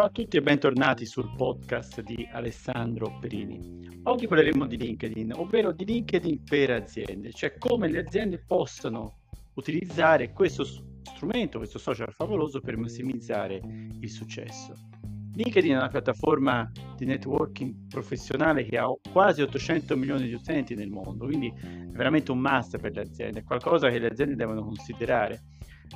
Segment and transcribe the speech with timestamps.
[0.00, 4.00] Ciao a tutti e bentornati sul podcast di Alessandro Perini.
[4.04, 9.18] Oggi parleremo di LinkedIn, ovvero di LinkedIn per aziende, cioè come le aziende possono
[9.56, 13.60] utilizzare questo strumento, questo social favoloso per massimizzare
[14.00, 14.72] il successo.
[15.34, 20.88] LinkedIn è una piattaforma di networking professionale che ha quasi 800 milioni di utenti nel
[20.88, 25.42] mondo, quindi è veramente un must per le aziende, qualcosa che le aziende devono considerare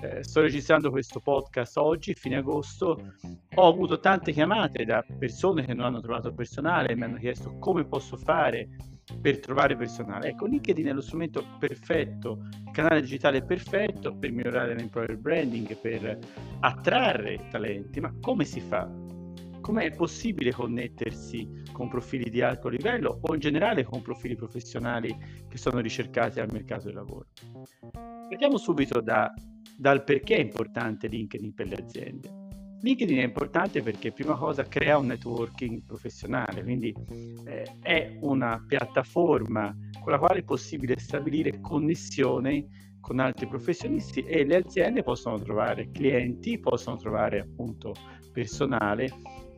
[0.02, 3.14] eh, sto registrando questo podcast oggi, fine agosto,
[3.54, 7.56] ho avuto tante chiamate da persone che non hanno trovato personale e mi hanno chiesto
[7.58, 8.68] come posso fare
[9.20, 10.28] per trovare personale.
[10.28, 16.18] Ecco, LinkedIn è lo strumento perfetto, il canale digitale perfetto per migliorare l'employer branding, per
[16.60, 18.90] attrarre talenti, ma come si fa?
[19.60, 25.16] Com'è possibile connettersi con profili di alto livello o in generale con profili professionali
[25.48, 27.28] che sono ricercati al mercato del lavoro?
[28.28, 29.32] Vediamo subito da
[29.76, 32.42] dal perché è importante LinkedIn per le aziende.
[32.80, 36.94] LinkedIn è importante perché prima cosa crea un networking professionale, quindi
[37.46, 42.66] eh, è una piattaforma con la quale è possibile stabilire connessione
[43.00, 47.94] con altri professionisti e le aziende possono trovare clienti, possono trovare appunto
[48.32, 49.08] personale,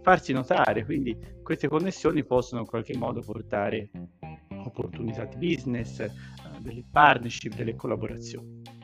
[0.02, 3.90] farsi notare, quindi queste connessioni possono in qualche modo portare
[4.50, 6.12] opportunità di business, eh,
[6.60, 8.75] delle partnership, delle collaborazioni.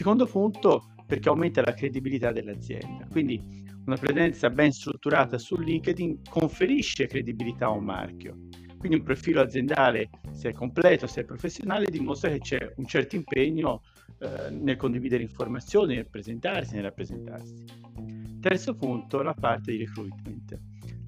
[0.00, 3.06] Secondo punto, perché aumenta la credibilità dell'azienda.
[3.10, 3.38] Quindi
[3.84, 8.38] una presenza ben strutturata su LinkedIn conferisce credibilità a un marchio.
[8.78, 13.14] Quindi un profilo aziendale, se è completo, se è professionale, dimostra che c'è un certo
[13.14, 13.82] impegno
[14.20, 17.62] eh, nel condividere informazioni, nel presentarsi, nel rappresentarsi.
[18.40, 20.58] Terzo punto, la parte di recruitment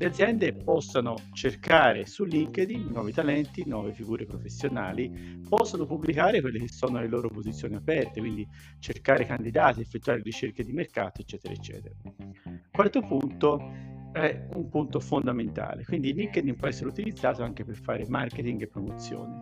[0.02, 6.66] le aziende possano cercare su LinkedIn nuovi talenti, nuove figure professionali, possono pubblicare quelle che
[6.66, 8.44] sono le loro posizioni aperte, quindi
[8.80, 11.94] cercare candidati, effettuare ricerche di mercato, eccetera, eccetera.
[12.72, 13.60] Quarto punto
[14.10, 19.40] è un punto fondamentale, quindi LinkedIn può essere utilizzato anche per fare marketing e promozione.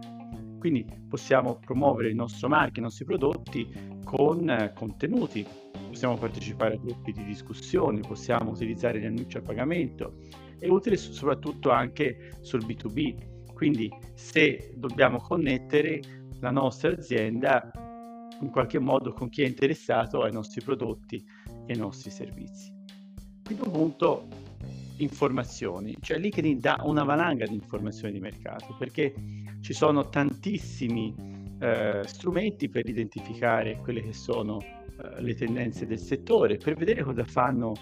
[0.58, 3.66] Quindi possiamo promuovere il nostro marchio, i nostri prodotti
[4.04, 5.42] con eh, contenuti,
[5.88, 10.18] possiamo partecipare a gruppi di discussione, possiamo utilizzare gli annunci a pagamento,
[10.60, 16.00] è utile soprattutto anche sul B2B, quindi se dobbiamo connettere
[16.40, 17.70] la nostra azienda
[18.40, 21.22] in qualche modo con chi è interessato ai nostri prodotti
[21.66, 22.72] e ai nostri servizi.
[23.44, 24.28] Quinto punto,
[24.98, 29.12] informazioni, cioè LinkedIn dà una valanga di informazioni di mercato perché
[29.60, 31.14] ci sono tantissimi
[31.58, 37.24] eh, strumenti per identificare quelle che sono eh, le tendenze del settore, per vedere cosa
[37.24, 37.72] fanno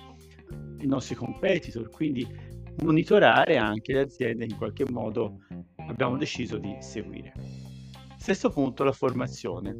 [0.80, 2.26] i nostri competitor, quindi
[2.82, 5.38] monitorare anche le aziende in qualche modo
[5.88, 7.32] abbiamo deciso di seguire.
[8.16, 9.74] Stesso punto, la formazione.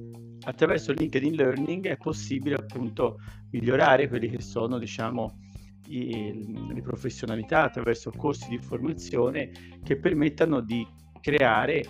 [0.45, 3.19] Attraverso LinkedIn Learning è possibile appunto
[3.51, 5.39] migliorare quelli che sono, diciamo,
[5.89, 9.51] i, le professionalità attraverso corsi di formazione
[9.83, 10.87] che permettano di
[11.21, 11.85] creare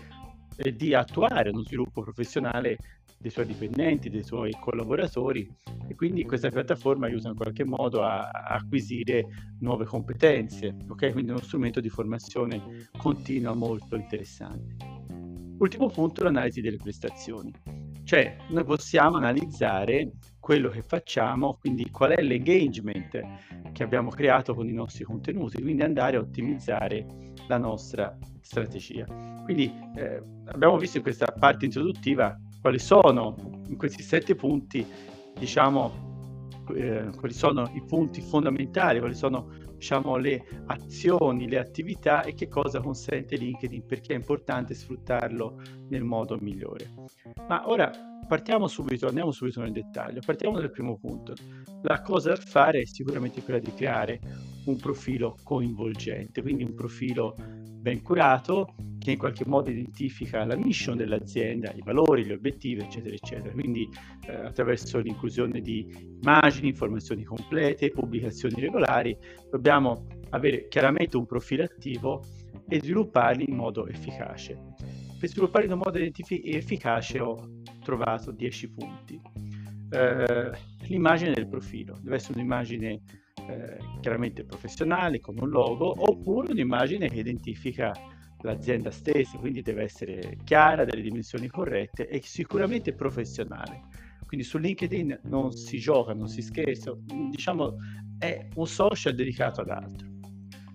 [0.56, 2.78] e di attuare uno sviluppo professionale
[3.18, 5.48] dei suoi dipendenti, dei suoi collaboratori
[5.88, 9.26] e quindi questa piattaforma aiuta in qualche modo a, acquisire
[9.60, 11.12] nuove competenze, ok?
[11.12, 14.76] Quindi è uno strumento di formazione continua molto interessante.
[15.58, 17.52] Ultimo punto, l'analisi delle prestazioni.
[18.04, 23.20] Cioè, noi possiamo analizzare quello che facciamo, quindi qual è l'engagement
[23.72, 27.04] che abbiamo creato con i nostri contenuti, quindi andare a ottimizzare
[27.48, 29.04] la nostra strategia.
[29.44, 33.34] Quindi eh, abbiamo visto in questa parte introduttiva quali sono
[33.68, 34.86] in questi sette punti,
[35.38, 36.06] diciamo,
[36.74, 42.48] eh, quali sono i punti fondamentali, quali sono diciamo, le azioni, le attività e che
[42.48, 46.90] cosa consente LinkedIn, perché è importante sfruttarlo nel modo migliore.
[47.46, 47.90] Ma ora
[48.26, 50.20] partiamo subito, andiamo subito nel dettaglio.
[50.24, 51.34] Partiamo dal primo punto.
[51.82, 54.20] La cosa da fare è sicuramente quella di creare
[54.66, 57.34] un profilo coinvolgente, quindi un profilo
[57.78, 63.14] ben curato che in qualche modo identifica la mission dell'azienda, i valori, gli obiettivi, eccetera,
[63.14, 63.52] eccetera.
[63.52, 63.88] Quindi
[64.26, 65.86] eh, attraverso l'inclusione di
[66.20, 69.16] immagini, informazioni complete, pubblicazioni regolari,
[69.50, 72.24] dobbiamo avere chiaramente un profilo attivo
[72.68, 74.58] e svilupparli in modo efficace.
[75.18, 79.20] Per svilupparli in un modo efficace ho trovato 10 punti.
[79.90, 80.50] Eh,
[80.88, 83.00] l'immagine del profilo deve essere un'immagine
[83.48, 87.92] eh, chiaramente professionale con un logo oppure un'immagine che identifica
[88.40, 93.82] l'azienda stessa, quindi deve essere chiara, delle dimensioni corrette e sicuramente professionale.
[94.26, 96.94] Quindi su LinkedIn non si gioca, non si scherza,
[97.30, 97.76] diciamo
[98.18, 100.06] è un social dedicato ad altro.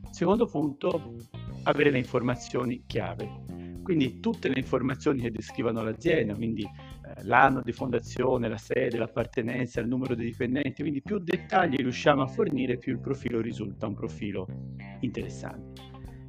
[0.09, 1.15] Secondo punto,
[1.63, 3.41] avere le informazioni chiave.
[3.83, 6.65] quindi tutte le informazioni che descrivono l'azienda, quindi
[7.21, 12.27] l'anno di fondazione, la sede, l'appartenenza, il numero dei dipendenti, quindi più dettagli riusciamo a
[12.27, 14.47] fornire, più il profilo risulta un profilo
[15.01, 15.81] interessante.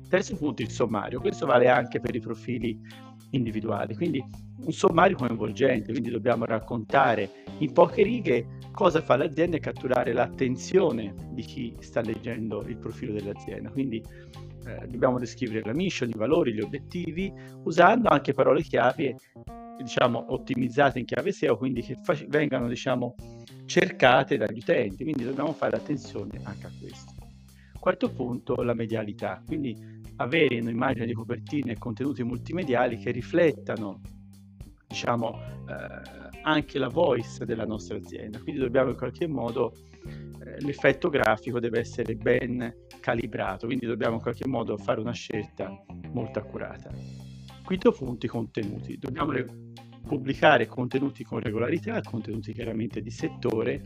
[0.08, 1.20] Terzo punto, il sommario.
[1.20, 2.78] Questo vale anche per i profili
[3.30, 4.24] individuali, quindi
[4.64, 11.14] un sommario coinvolgente, quindi dobbiamo raccontare in poche righe cosa fa l'azienda e catturare l'attenzione
[11.32, 13.70] di chi sta leggendo il profilo dell'azienda.
[13.70, 14.02] Quindi
[14.66, 17.32] eh, dobbiamo descrivere la mission, i valori, gli obiettivi,
[17.64, 19.16] usando anche parole chiave
[19.76, 23.14] diciamo ottimizzate in chiave SEO, quindi che fac- vengano diciamo
[23.66, 27.12] cercate dagli utenti, quindi dobbiamo fare attenzione anche a questo.
[27.78, 34.00] Quarto punto, la medialità, quindi avere un'immagine di copertina e contenuti multimediali che riflettano
[34.86, 39.74] diciamo eh, anche la voice della nostra azienda, quindi dobbiamo in qualche modo
[40.04, 45.74] eh, l'effetto grafico deve essere ben calibrato, quindi dobbiamo in qualche modo fare una scelta
[46.12, 46.90] molto accurata.
[47.64, 48.98] Quinto punto, i contenuti.
[48.98, 49.46] Dobbiamo re-
[50.06, 53.82] pubblicare contenuti con regolarità, contenuti chiaramente di settore,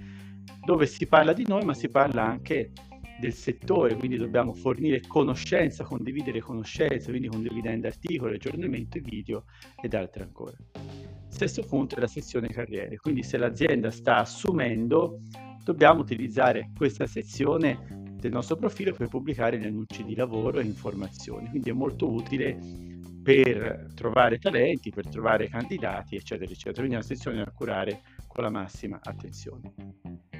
[0.64, 2.72] dove si parla di noi, ma si parla anche
[3.20, 9.44] del settore, quindi dobbiamo fornire conoscenza, condividere conoscenze, quindi condividendo articoli, aggiornamenti, video
[9.80, 10.56] ed altro ancora.
[11.28, 15.20] Stesso punto è la sezione carriere, quindi se l'azienda sta assumendo,
[15.62, 21.48] dobbiamo utilizzare questa sezione del nostro profilo per pubblicare gli annunci di lavoro e informazioni.
[21.48, 22.58] Quindi è molto utile
[23.28, 26.76] per trovare talenti, per trovare candidati, eccetera, eccetera.
[26.76, 29.74] Quindi è una sezione da curare con la massima attenzione.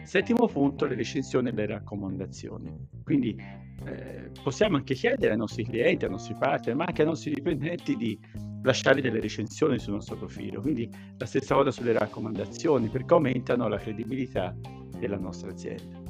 [0.04, 2.88] Settimo punto, le recensioni e le raccomandazioni.
[3.04, 3.36] Quindi
[3.84, 7.94] eh, possiamo anche chiedere ai nostri clienti, ai nostri partner, ma anche ai nostri dipendenti
[7.94, 8.18] di
[8.62, 10.62] lasciare delle recensioni sul nostro profilo.
[10.62, 10.88] Quindi
[11.18, 14.56] la stessa cosa sulle raccomandazioni, perché aumentano la credibilità
[14.98, 16.07] della nostra azienda.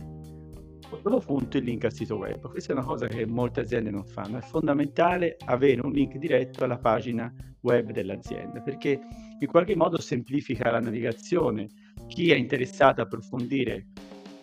[0.88, 2.48] Quello punto il link al sito web.
[2.48, 4.38] Questa è una cosa che molte aziende non fanno.
[4.38, 8.98] È fondamentale avere un link diretto alla pagina web dell'azienda perché
[9.38, 11.68] in qualche modo semplifica la navigazione.
[12.08, 13.88] Chi è interessato a approfondire,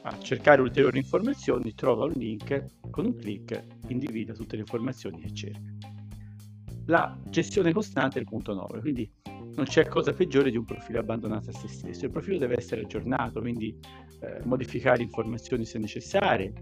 [0.04, 5.34] a cercare ulteriori informazioni, trova un link, con un clic individua tutte le informazioni che
[5.34, 5.74] cerca.
[6.86, 9.12] La gestione costante è il punto 9, quindi
[9.56, 12.06] non c'è cosa peggiore di un profilo abbandonato a se stesso.
[12.06, 13.78] Il profilo deve essere aggiornato, quindi
[14.20, 16.54] eh, modificare informazioni se necessarie,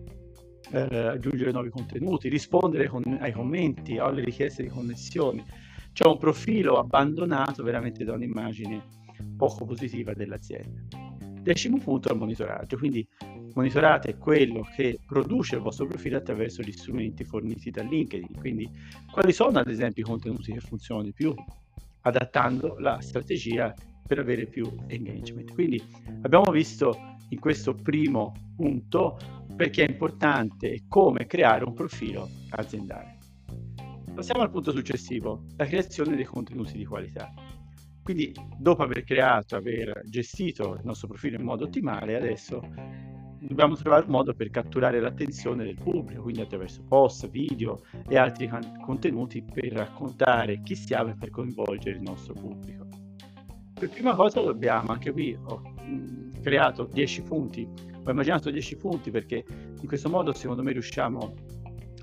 [0.72, 5.44] eh, aggiungere nuovi contenuti, rispondere con, ai commenti, alle richieste di connessione.
[5.92, 8.82] C'è un profilo abbandonato veramente da un'immagine
[9.38, 10.82] poco positiva dell'azienda.
[11.42, 13.06] Decimo punto è il monitoraggio, quindi
[13.54, 18.70] monitorate quello che produce il vostro profilo attraverso gli strumenti forniti da LinkedIn, quindi
[19.12, 21.36] quali sono ad esempio i contenuti che funzionano di più,
[22.04, 23.74] adattando la strategia
[24.06, 25.54] per avere più engagement.
[25.54, 25.82] Quindi
[26.22, 29.18] abbiamo visto in questo primo punto
[29.56, 33.18] perché è importante come creare un profilo aziendale.
[34.14, 37.34] Passiamo al punto successivo, la creazione dei contenuti di qualità.
[38.04, 42.62] Quindi dopo aver creato, aver gestito il nostro profilo in modo ottimale, adesso
[43.48, 48.48] dobbiamo trovare un modo per catturare l'attenzione del pubblico, quindi attraverso post, video e altri
[48.48, 52.88] can- contenuti per raccontare chi siamo e per coinvolgere il nostro pubblico.
[53.74, 57.68] Per prima cosa dobbiamo, anche qui ho mh, creato 10 punti,
[58.06, 59.44] ho immaginato 10 punti perché
[59.80, 61.34] in questo modo secondo me riusciamo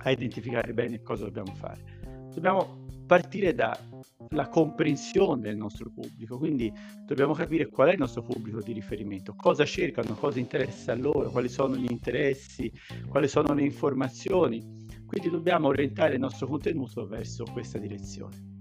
[0.03, 1.99] a identificare bene cosa dobbiamo fare.
[2.35, 2.80] Dobbiamo
[3.11, 6.73] partire dalla comprensione del nostro pubblico, quindi
[7.05, 11.29] dobbiamo capire qual è il nostro pubblico di riferimento, cosa cercano, cosa interessa a loro,
[11.29, 12.71] quali sono gli interessi,
[13.09, 14.61] quali sono le informazioni.
[15.07, 18.59] Quindi dobbiamo orientare il nostro contenuto verso questa direzione.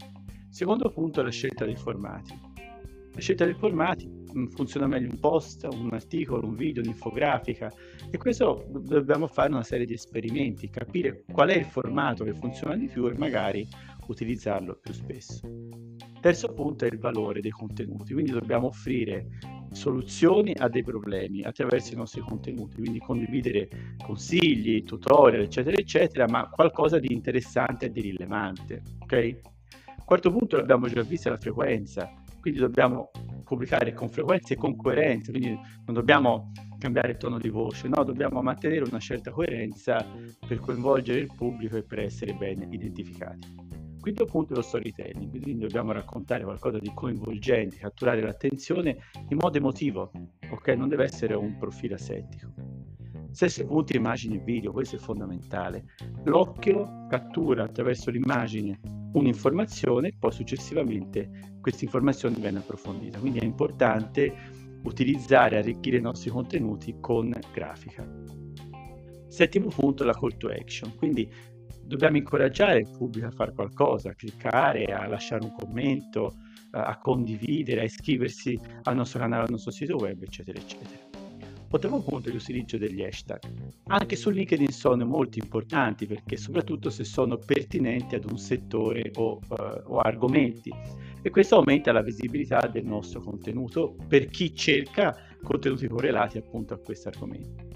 [0.49, 2.33] Secondo punto, la scelta dei formati.
[3.13, 7.71] La scelta dei formati mm, funziona meglio un post, un articolo, un video, un'infografica
[8.09, 12.75] e questo dobbiamo fare una serie di esperimenti, capire qual è il formato che funziona
[12.75, 13.67] di più e magari
[14.11, 15.41] utilizzarlo più spesso.
[16.19, 19.27] Terzo punto è il valore dei contenuti, quindi dobbiamo offrire
[19.71, 23.69] soluzioni a dei problemi attraverso i nostri contenuti, quindi condividere
[24.03, 28.83] consigli, tutorial, eccetera, eccetera, ma qualcosa di interessante e di rilevante.
[28.99, 29.39] Ok?
[30.03, 32.11] Quarto punto l'abbiamo già visto, la frequenza,
[32.41, 33.11] quindi dobbiamo
[33.43, 35.49] pubblicare con frequenza e con coerenza, quindi
[35.85, 40.05] non dobbiamo cambiare il tono di voce, no, dobbiamo mantenere una certa coerenza
[40.47, 43.68] per coinvolgere il pubblico e per essere ben identificati.
[43.99, 49.57] Quinto punto è lo storytelling, quindi dobbiamo raccontare qualcosa di coinvolgente, catturare l'attenzione in modo
[49.57, 50.11] emotivo,
[50.49, 50.67] ok?
[50.69, 52.53] Non deve essere un profilo asettico.
[53.31, 55.85] Sesto punto, immagini e video, questo è fondamentale.
[56.23, 58.79] L'occhio cattura attraverso l'immagine
[59.13, 63.19] un'informazione, poi successivamente questa informazione viene approfondita.
[63.19, 64.33] Quindi è importante
[64.83, 68.07] utilizzare e arricchire i nostri contenuti con grafica.
[69.27, 70.95] Settimo punto, la call to action.
[70.95, 71.31] Quindi
[71.89, 76.35] dobbiamo incoraggiare il pubblico a fare qualcosa, a cliccare, a lasciare un commento,
[76.71, 81.07] a condividere, a iscriversi al nostro canale, al nostro sito web, eccetera, eccetera.
[81.71, 83.41] Ottavo punto è l'utilizzo degli hashtag.
[83.87, 89.39] Anche su LinkedIn sono molto importanti perché soprattutto se sono pertinenti ad un settore o,
[89.47, 90.71] uh, o argomenti
[91.21, 96.77] e questo aumenta la visibilità del nostro contenuto per chi cerca contenuti correlati appunto a
[96.77, 97.68] questo argomento.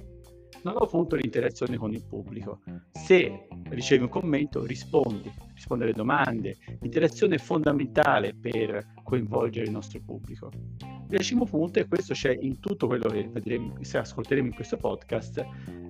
[0.63, 2.62] Nono punto, l'interazione con il pubblico.
[2.89, 6.58] Se ricevi un commento, rispondi, rispondi alle domande.
[6.79, 10.50] L'interazione è fondamentale per coinvolgere il nostro pubblico.
[10.53, 14.77] Il decimo punto, e questo c'è in tutto quello che vedremo, se ascolteremo in questo
[14.77, 15.46] podcast,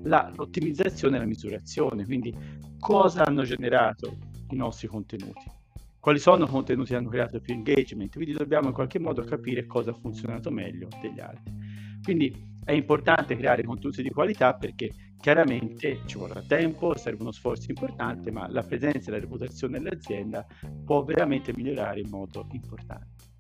[0.06, 2.04] la, l'ottimizzazione e la misurazione.
[2.04, 2.36] Quindi
[2.80, 4.18] cosa hanno generato
[4.50, 5.62] i nostri contenuti
[6.04, 9.66] quali sono i contenuti che hanno creato più engagement, quindi dobbiamo in qualche modo capire
[9.66, 11.63] cosa ha funzionato meglio degli altri.
[12.04, 17.70] Quindi è importante creare contenuti di qualità perché chiaramente ci vorrà tempo, serve uno sforzo
[17.70, 20.46] importante, ma la presenza e la reputazione dell'azienda
[20.84, 23.32] può veramente migliorare in modo importante.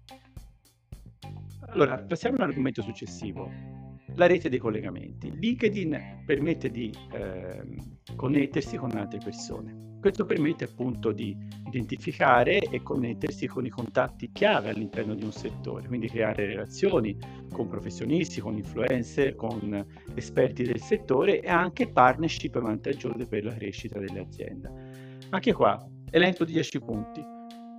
[1.68, 3.52] Allora, passiamo all'argomento successivo,
[4.16, 5.32] la rete dei collegamenti.
[5.38, 7.64] LinkedIn permette di eh,
[8.16, 9.92] connettersi con altre persone.
[10.00, 15.88] Questo permette appunto di identificare e connettersi con i contatti chiave all'interno di un settore,
[15.88, 17.18] quindi creare relazioni
[17.50, 23.98] con professionisti, con influencer, con esperti del settore e anche partnership vantaggiose per la crescita
[23.98, 24.70] dell'azienda.
[25.30, 27.24] Anche qua, elenco di 10 punti.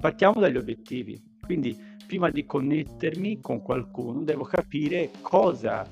[0.00, 1.76] Partiamo dagli obiettivi, quindi
[2.06, 5.86] prima di connettermi con qualcuno devo capire cosa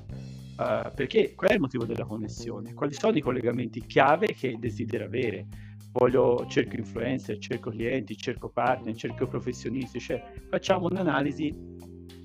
[0.55, 2.73] Uh, perché qual è il motivo della connessione?
[2.73, 5.47] Quali sono i collegamenti chiave che desidero avere?
[5.91, 11.55] Voglio, cerco influencer, cerco clienti, cerco partner, cerco professionisti, cioè facciamo un'analisi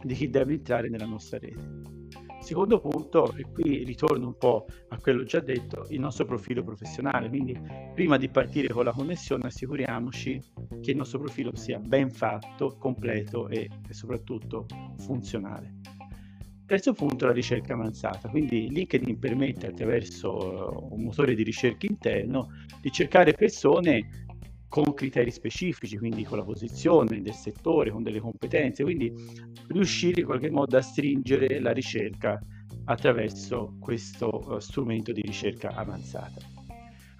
[0.02, 1.96] di chi deve entrare nella nostra rete.
[2.40, 7.28] Secondo punto, e qui ritorno un po' a quello già detto, il nostro profilo professionale,
[7.28, 7.58] quindi
[7.94, 10.40] prima di partire con la connessione assicuriamoci
[10.80, 14.66] che il nostro profilo sia ben fatto, completo e, e soprattutto
[14.98, 15.97] funzionale.
[16.68, 18.28] Terzo punto, la ricerca avanzata.
[18.28, 22.50] Quindi LinkedIn permette attraverso un motore di ricerca interno
[22.82, 24.26] di cercare persone
[24.68, 29.10] con criteri specifici, quindi con la posizione del settore, con delle competenze, quindi
[29.68, 32.38] riuscire in qualche modo a stringere la ricerca
[32.84, 36.38] attraverso questo uh, strumento di ricerca avanzata.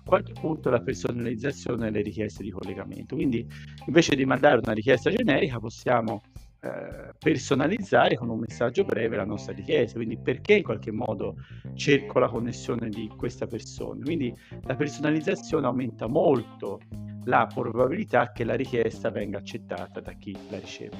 [0.05, 3.15] Quarto punto, la personalizzazione delle richieste di collegamento.
[3.15, 3.47] Quindi
[3.87, 6.21] invece di mandare una richiesta generica possiamo
[6.61, 11.37] eh, personalizzare con un messaggio breve la nostra richiesta, quindi perché in qualche modo
[11.75, 14.03] cerco la connessione di questa persona.
[14.03, 14.35] Quindi
[14.65, 16.81] la personalizzazione aumenta molto
[17.25, 20.97] la probabilità che la richiesta venga accettata da chi la riceve.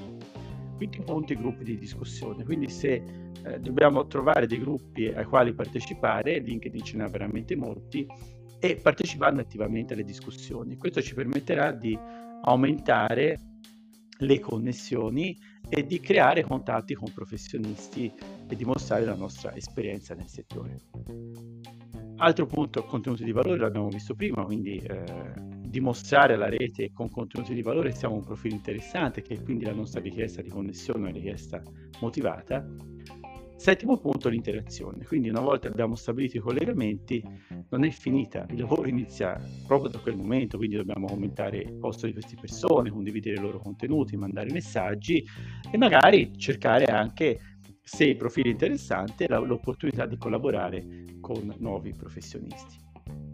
[1.05, 3.03] Punto i gruppi di discussione, quindi se
[3.43, 8.07] eh, dobbiamo trovare dei gruppi ai quali partecipare, LinkedIn ce ne ha veramente molti,
[8.61, 10.77] e partecipando attivamente alle discussioni.
[10.77, 11.99] Questo ci permetterà di
[12.43, 13.39] aumentare
[14.19, 18.13] le connessioni e di creare contatti con professionisti
[18.49, 20.81] e dimostrare la nostra esperienza nel settore.
[22.17, 27.55] Altro punto, contenuti di valore, l'abbiamo visto prima, quindi eh, dimostrare alla rete con contenuti
[27.55, 31.13] di valore siamo un profilo interessante, che quindi la nostra richiesta di connessione è una
[31.13, 31.63] richiesta
[32.01, 32.67] motivata
[33.59, 35.05] Settimo punto, l'interazione.
[35.05, 37.21] Quindi una volta abbiamo stabilito i collegamenti,
[37.71, 39.37] non è finita, il lavoro inizia
[39.67, 43.59] proprio da quel momento, quindi dobbiamo commentare il posto di queste persone, condividere i loro
[43.59, 45.25] contenuti, mandare messaggi
[45.73, 47.41] e magari cercare anche,
[47.83, 52.77] se il profilo è interessante, l'opportunità di collaborare con nuovi professionisti.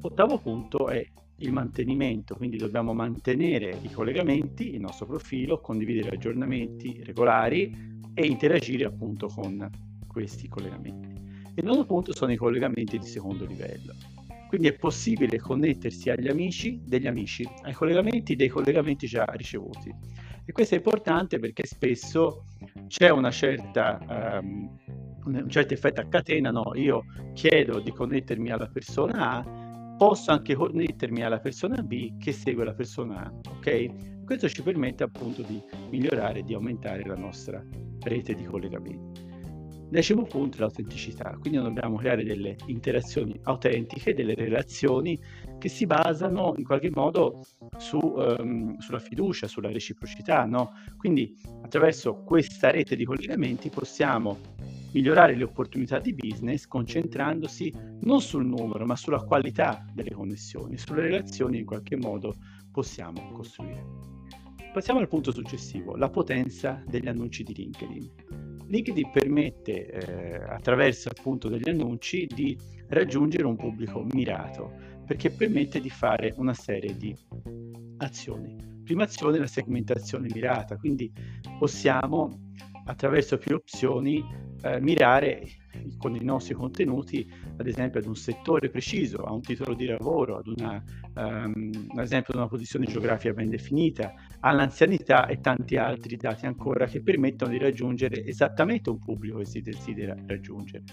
[0.01, 7.03] Ottavo punto è il mantenimento, quindi dobbiamo mantenere i collegamenti, il nostro profilo, condividere aggiornamenti
[7.05, 11.13] regolari e interagire appunto con questi collegamenti.
[11.57, 13.95] Il nono punto sono i collegamenti di secondo livello.
[14.47, 19.93] Quindi è possibile connettersi agli amici degli amici, ai collegamenti dei collegamenti già ricevuti.
[20.45, 22.45] E questo è importante perché spesso
[22.87, 24.79] c'è certa, um,
[25.25, 26.71] un certo effetto a catena, no?
[26.75, 32.65] Io chiedo di connettermi alla persona A, posso anche connettermi alla persona B che segue
[32.65, 34.25] la persona A, ok?
[34.25, 37.65] Questo ci permette appunto di migliorare, di aumentare la nostra
[38.03, 39.34] rete di collegamenti.
[39.95, 45.17] Decimo punto è l'autenticità, quindi dobbiamo creare delle interazioni autentiche, delle relazioni
[45.57, 47.45] che si basano in qualche modo
[47.79, 50.47] su, um, sulla fiducia, sulla reciprocità.
[50.47, 50.73] No?
[50.97, 54.37] Quindi attraverso questa rete di collegamenti possiamo
[54.93, 61.03] migliorare le opportunità di business concentrandosi non sul numero ma sulla qualità delle connessioni, sulle
[61.03, 62.35] relazioni che in qualche modo
[62.73, 63.87] possiamo costruire.
[64.73, 68.54] Passiamo al punto successivo, la potenza degli annunci di LinkedIn.
[68.67, 72.57] LinkedIn permette eh, attraverso appunto degli annunci di
[72.89, 74.93] raggiungere un pubblico mirato.
[75.05, 77.15] perché permette di fare una serie di
[77.99, 78.57] azioni.
[78.83, 81.13] Prima azione è la segmentazione mirata, quindi
[81.59, 82.53] possiamo
[82.87, 84.23] attraverso più opzioni
[84.65, 85.47] eh, mirare
[85.99, 90.39] con i nostri contenuti ad esempio ad un settore preciso, a un titolo di lavoro,
[90.39, 90.83] ad una,
[91.15, 96.87] um, ad esempio ad una posizione geografica ben definita, all'anzianità e tanti altri dati ancora
[96.87, 100.85] che permettono di raggiungere esattamente un pubblico che si desidera raggiungere.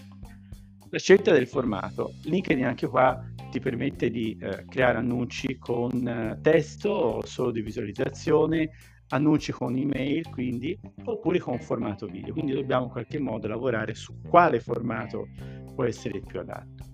[0.90, 6.38] La scelta del formato, LinkedIn anche qua ti permette di eh, creare annunci con eh,
[6.42, 8.70] testo o solo di visualizzazione,
[9.12, 12.32] annunci con email, quindi, oppure con formato video.
[12.32, 15.28] Quindi dobbiamo in qualche modo lavorare su quale formato
[15.74, 16.90] può essere più adatto.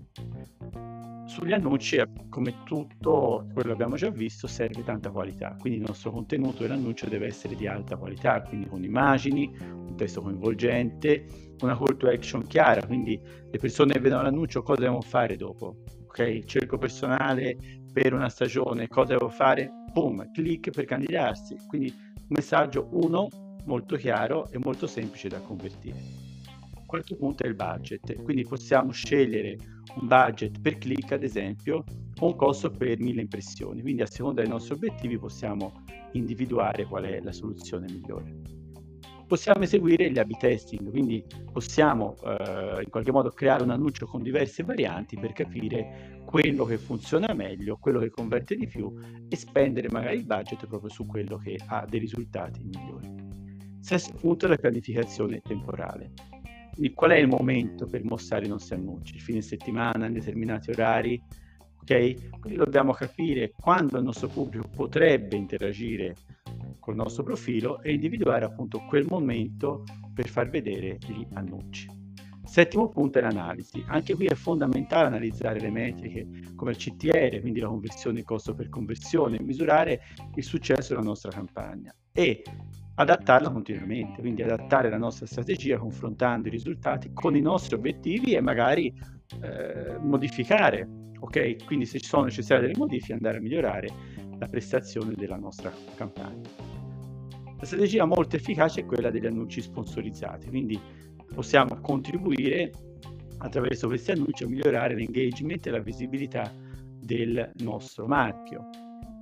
[1.25, 6.11] Sugli annunci, come tutto quello che abbiamo già visto, serve tanta qualità, quindi il nostro
[6.11, 11.25] contenuto dell'annuncio deve essere di alta qualità, quindi con immagini, un testo coinvolgente,
[11.61, 13.19] una call to action chiara, quindi
[13.51, 16.45] le persone che vedono l'annuncio cosa devono fare dopo, ok?
[16.45, 17.55] Cerco personale
[17.93, 19.69] per una stagione, cosa devo fare?
[19.93, 21.93] Boom, clic per candidarsi, quindi
[22.29, 23.27] messaggio 1
[23.65, 26.27] molto chiaro e molto semplice da convertire.
[26.85, 29.57] Quarto punto è il budget, quindi possiamo scegliere
[29.99, 31.83] un budget per click ad esempio
[32.19, 35.83] o un costo per mille impressioni, quindi a seconda dei nostri obiettivi possiamo
[36.13, 38.57] individuare qual è la soluzione migliore
[39.29, 44.23] possiamo eseguire gli A-B testing, quindi possiamo eh, in qualche modo creare un annuncio con
[44.23, 48.93] diverse varianti per capire quello che funziona meglio, quello che converte di più
[49.27, 53.07] e spendere magari il budget proprio su quello che ha dei risultati migliori.
[53.79, 56.11] Sesto punto è la pianificazione temporale.
[56.93, 59.15] Qual è il momento per mostrare i nostri annunci?
[59.15, 61.19] Il fine settimana, in determinati orari?
[61.81, 62.39] Ok?
[62.39, 66.13] Quindi dobbiamo capire quando il nostro pubblico potrebbe interagire
[66.79, 69.83] col nostro profilo e individuare appunto quel momento
[70.13, 71.98] per far vedere gli annunci.
[72.49, 73.83] Settimo punto è l'analisi.
[73.89, 78.69] Anche qui è fondamentale analizzare le metriche come il CTR, quindi la conversione costo per
[78.69, 80.01] conversione, misurare
[80.33, 82.41] il successo della nostra campagna e
[82.95, 88.41] adattarla continuamente, quindi adattare la nostra strategia confrontando i risultati con i nostri obiettivi e
[88.41, 88.91] magari
[89.41, 91.65] eh, modificare, ok?
[91.65, 93.89] Quindi se ci sono necessarie delle modifiche andare a migliorare
[94.39, 96.49] la prestazione della nostra campagna.
[97.59, 102.71] La strategia molto efficace è quella degli annunci sponsorizzati, quindi possiamo contribuire
[103.39, 106.51] attraverso questi annunci a migliorare l'engagement e la visibilità
[106.99, 108.69] del nostro marchio.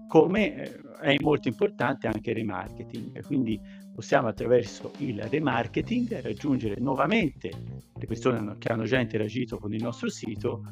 [0.08, 3.60] Come eh, è molto importante anche il remarketing, quindi
[3.94, 7.52] possiamo attraverso il remarketing raggiungere nuovamente
[7.94, 10.64] le persone che hanno già interagito con il nostro sito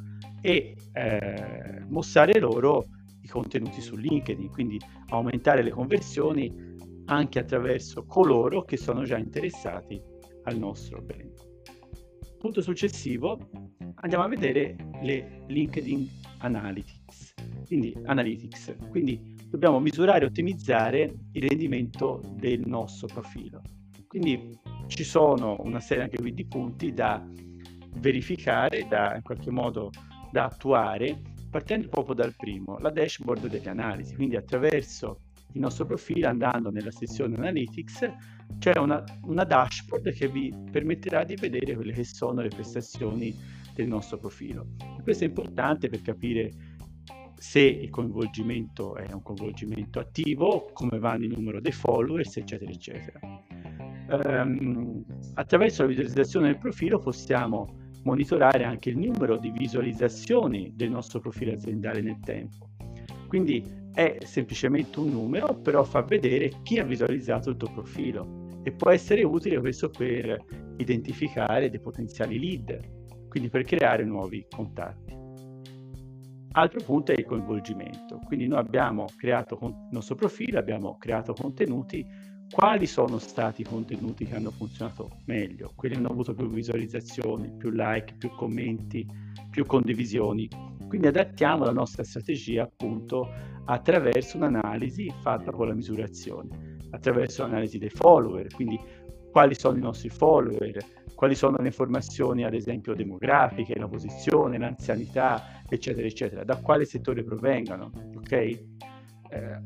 [0.41, 2.85] e eh, mostrare loro
[3.21, 6.73] i contenuti su LinkedIn, quindi aumentare le conversioni
[7.05, 10.01] anche attraverso coloro che sono già interessati
[10.45, 11.33] al nostro brand.
[12.39, 13.37] Punto successivo,
[13.95, 17.33] andiamo a vedere le LinkedIn Analytics.
[17.65, 18.75] Quindi, analytics.
[18.89, 23.61] Quindi dobbiamo misurare e ottimizzare il rendimento del nostro profilo.
[24.07, 27.25] Quindi ci sono una serie anche qui di punti da
[27.97, 29.89] verificare, da in qualche modo
[30.31, 34.15] da attuare, partendo proprio dal primo, la dashboard delle analisi.
[34.15, 35.21] Quindi attraverso
[35.53, 38.11] il nostro profilo andando nella sezione Analytics
[38.59, 43.35] c'è una, una dashboard che vi permetterà di vedere quelle che sono le prestazioni
[43.73, 44.67] del nostro profilo.
[44.97, 46.51] E questo è importante per capire
[47.37, 53.19] se il coinvolgimento è un coinvolgimento attivo, come va il numero dei followers, eccetera, eccetera.
[54.07, 55.03] Um,
[55.33, 61.53] attraverso la visualizzazione del profilo possiamo monitorare anche il numero di visualizzazioni del nostro profilo
[61.53, 62.69] aziendale nel tempo.
[63.27, 63.63] Quindi
[63.95, 68.91] è semplicemente un numero, però fa vedere chi ha visualizzato il tuo profilo e può
[68.91, 70.37] essere utile questo per
[70.77, 75.13] identificare dei potenziali lead, quindi per creare nuovi contatti.
[76.51, 82.05] Altro punto è il coinvolgimento, quindi noi abbiamo creato il nostro profilo, abbiamo creato contenuti,
[82.49, 87.51] quali sono stati i contenuti che hanno funzionato meglio, quelli che hanno avuto più visualizzazioni,
[87.57, 89.05] più like, più commenti,
[89.49, 90.47] più condivisioni.
[90.87, 97.89] Quindi adattiamo la nostra strategia appunto attraverso un'analisi fatta con la misurazione, attraverso l'analisi dei
[97.89, 98.79] follower, quindi
[99.31, 100.77] quali sono i nostri follower,
[101.13, 107.23] quali sono le informazioni ad esempio demografiche, la posizione, l'anzianità, eccetera, eccetera, da quale settore
[107.23, 108.31] provengano, ok?
[108.31, 108.61] Eh,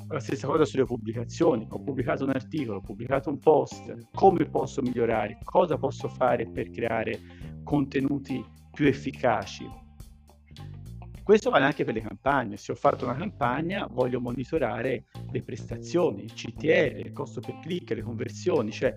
[0.08, 4.82] la stessa cosa sulle pubblicazioni, ho pubblicato un articolo, ho pubblicato un post, come posso
[4.82, 7.20] migliorare, cosa posso fare per creare
[7.64, 9.70] contenuti più efficaci,
[11.30, 12.58] questo vale anche per le campagne.
[12.58, 17.92] Se ho fatto una campagna, voglio monitorare le prestazioni, il CTR, il costo per click,
[17.92, 18.96] le conversioni, cioè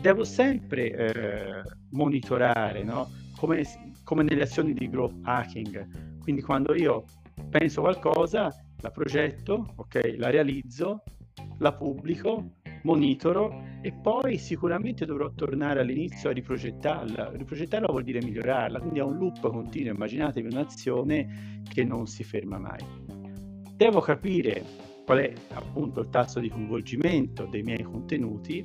[0.00, 3.10] devo sempre eh, monitorare, no?
[3.36, 3.64] come,
[4.02, 6.20] come, nelle azioni di growth hacking.
[6.20, 7.04] Quindi quando io
[7.50, 11.02] penso qualcosa, la progetto, ok, la realizzo,
[11.58, 17.32] la pubblico, monitoro e poi sicuramente dovrò tornare all'inizio a riprogettarla.
[17.34, 19.92] Riprogettarla vuol dire migliorarla, quindi è un loop continuo.
[19.92, 22.80] Immaginatevi un'azione che non si ferma mai.
[23.76, 24.64] Devo capire
[25.04, 28.64] qual è appunto il tasso di coinvolgimento dei miei contenuti,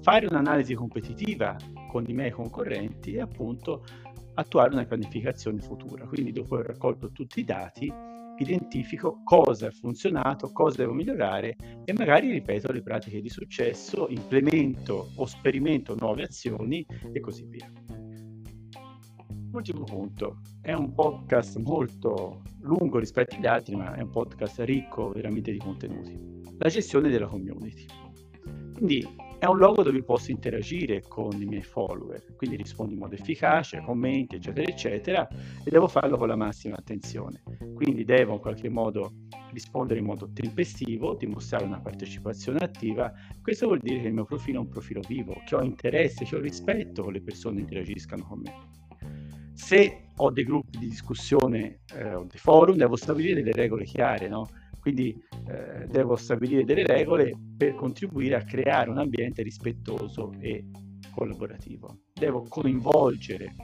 [0.00, 1.56] fare un'analisi competitiva
[1.88, 3.84] con i miei concorrenti e appunto
[4.34, 6.06] attuare una pianificazione futura.
[6.06, 7.92] Quindi dopo aver raccolto tutti i dati,
[8.42, 15.10] identifico cosa ha funzionato, cosa devo migliorare e magari ripeto le pratiche di successo, implemento
[15.16, 17.70] o sperimento nuove azioni e così via.
[19.52, 25.10] Ultimo punto, è un podcast molto lungo rispetto agli altri, ma è un podcast ricco
[25.10, 26.18] veramente di contenuti.
[26.58, 27.84] La gestione della community.
[28.74, 29.06] Quindi
[29.42, 33.82] è un luogo dove posso interagire con i miei follower, quindi rispondo in modo efficace,
[33.84, 37.42] commenti, eccetera, eccetera, e devo farlo con la massima attenzione.
[37.74, 39.14] Quindi devo in qualche modo
[39.50, 43.12] rispondere in modo tempestivo, dimostrare una partecipazione attiva.
[43.42, 46.36] Questo vuol dire che il mio profilo è un profilo vivo, che ho interesse, che
[46.36, 48.52] ho rispetto con le persone che interagiscano con me.
[49.54, 54.28] Se ho dei gruppi di discussione eh, o dei forum, devo stabilire delle regole chiare,
[54.28, 54.46] no?
[54.82, 55.16] Quindi
[55.46, 60.64] eh, devo stabilire delle regole per contribuire a creare un ambiente rispettoso e
[61.14, 62.00] collaborativo.
[62.12, 63.54] Devo coinvolgere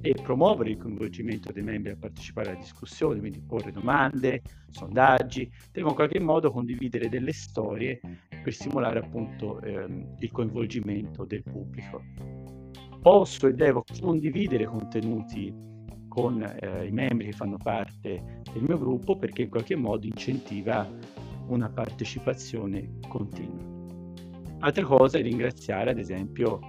[0.00, 5.88] e promuovere il coinvolgimento dei membri a partecipare alla discussione, quindi porre domande, sondaggi, devo
[5.88, 12.00] in qualche modo condividere delle storie per stimolare appunto ehm, il coinvolgimento del pubblico.
[13.02, 15.52] Posso e devo condividere contenuti
[16.14, 20.88] con eh, i membri che fanno parte del mio gruppo perché in qualche modo incentiva
[21.48, 23.72] una partecipazione continua.
[24.60, 26.60] Altra cosa è ringraziare ad esempio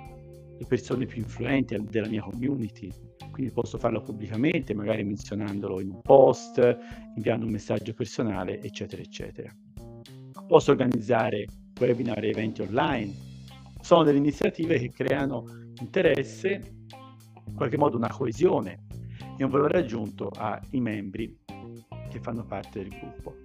[0.57, 2.91] le persone più influenti della mia community,
[3.29, 6.77] quindi posso farlo pubblicamente, magari menzionandolo in un post,
[7.15, 9.55] inviando un messaggio personale, eccetera, eccetera.
[10.47, 11.45] Posso organizzare
[11.79, 13.13] webinar e eventi online.
[13.81, 15.43] Sono delle iniziative che creano
[15.79, 16.61] interesse,
[17.45, 18.84] in qualche modo una coesione
[19.37, 21.37] e un valore aggiunto ai membri
[22.09, 23.35] che fanno parte del gruppo.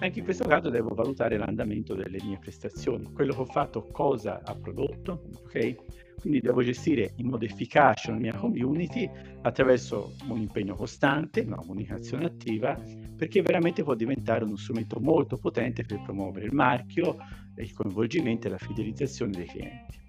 [0.00, 4.42] Anche in questo caso devo valutare l'andamento delle mie prestazioni, quello che ho fatto cosa
[4.44, 5.74] ha prodotto, ok?
[6.20, 9.08] Quindi devo gestire in modo efficace la mia community
[9.42, 12.80] attraverso un impegno costante, una comunicazione attiva,
[13.16, 17.16] perché veramente può diventare uno strumento molto potente per promuovere il marchio,
[17.56, 20.00] il coinvolgimento e la fidelizzazione dei clienti.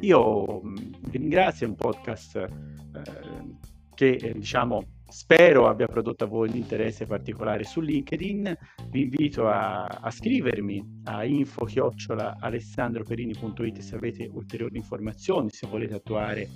[0.00, 6.48] Io vi ringrazio, è un podcast eh, che eh, diciamo spero abbia prodotto a voi
[6.48, 8.56] un interesse particolare su LinkedIn.
[8.88, 16.48] Vi invito a, a scrivermi a info-alessandroperini.it se avete ulteriori informazioni, se volete attuare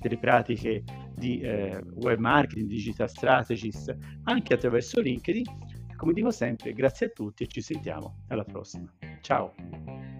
[0.00, 0.82] delle pratiche
[1.14, 5.44] di eh, web marketing, digital strategies, anche attraverso LinkedIn.
[5.96, 8.90] Come dico sempre, grazie a tutti e ci sentiamo alla prossima.
[9.20, 10.19] Ciao!